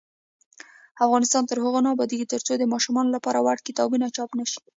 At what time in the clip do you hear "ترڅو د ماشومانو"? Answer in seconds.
2.33-3.13